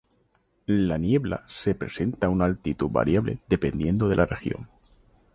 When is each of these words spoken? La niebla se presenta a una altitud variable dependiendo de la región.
La 0.65 0.97
niebla 0.97 1.43
se 1.47 1.75
presenta 1.75 2.25
a 2.25 2.31
una 2.31 2.45
altitud 2.45 2.89
variable 2.89 3.37
dependiendo 3.47 4.09
de 4.09 4.15
la 4.15 4.25
región. 4.25 4.67